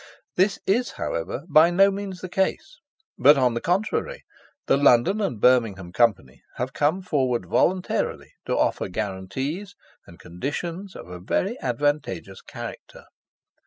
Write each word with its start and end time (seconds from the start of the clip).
This 0.35 0.57
is, 0.65 0.93
however, 0.93 1.43
by 1.47 1.69
no 1.69 1.91
means 1.91 2.21
the 2.21 2.27
case; 2.27 2.79
but, 3.19 3.37
on 3.37 3.53
the 3.53 3.61
contrary, 3.61 4.23
the 4.65 4.75
London 4.75 5.21
and 5.21 5.39
Birmingham 5.39 5.91
Company 5.93 6.41
have 6.55 6.73
come 6.73 7.03
forward 7.03 7.45
voluntarily 7.45 8.31
to 8.47 8.57
offer 8.57 8.87
guarantees 8.89 9.75
and 10.07 10.17
conditions 10.19 10.95
of 10.95 11.07
a 11.07 11.19
very 11.19 11.55
advantageous 11.61 12.41
character. 12.41 13.03